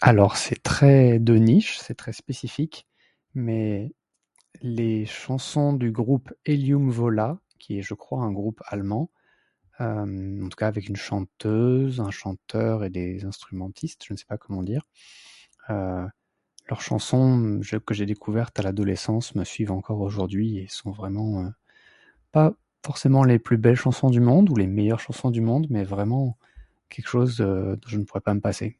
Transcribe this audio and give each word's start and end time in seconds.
Alors 0.00 0.36
c'est 0.36 0.62
très 0.62 1.18
de 1.18 1.34
niche, 1.34 1.78
c'est 1.78 1.94
très 1.94 2.12
spécifique 2.12 2.86
mais, 3.34 3.92
les 4.62 5.04
chansons 5.06 5.72
du 5.72 5.90
groupe 5.90 6.32
Helium 6.46 6.88
Vola, 6.90 7.38
qui 7.58 7.78
est 7.78 7.82
je 7.82 7.94
crois 7.94 8.22
un 8.22 8.30
groupe 8.30 8.62
allemand, 8.66 9.10
en 9.80 10.48
tout 10.48 10.56
cas 10.56 10.68
avec 10.68 10.88
une 10.88 10.94
chanteuse, 10.96 12.00
un 12.00 12.12
chanteur 12.12 12.84
et 12.84 12.90
des 12.90 13.24
instrumentistes, 13.26 14.04
je 14.06 14.12
ne 14.14 14.18
sais 14.18 14.24
pas 14.24 14.38
comment 14.38 14.62
dire. 14.62 14.86
Leurs 15.68 16.80
chansons, 16.80 17.60
que 17.84 17.94
j'ai 17.94 18.06
découvertes 18.06 18.58
à 18.58 18.62
l'adolescence 18.62 19.34
me 19.34 19.42
suivent 19.44 19.72
encore 19.72 20.00
aujourd'hui 20.00 20.58
et 20.58 20.68
sont 20.68 20.92
vaiment, 20.92 21.50
pas 22.30 22.54
forcément 22.86 23.24
les 23.24 23.40
plus 23.40 23.56
belles 23.58 23.74
chansons 23.76 24.08
du 24.10 24.20
monde 24.20 24.48
ou 24.50 24.54
les 24.54 24.68
meilleures 24.68 25.00
chansons 25.00 25.30
du 25.32 25.40
monde, 25.40 25.66
mais 25.70 25.82
vraiment 25.82 26.38
quelque 26.90 27.08
chose 27.08 27.38
que 27.38 27.78
je 27.88 27.96
ne 27.98 28.04
pourrais 28.04 28.20
pas 28.22 28.34
me 28.34 28.40
passer. 28.40 28.78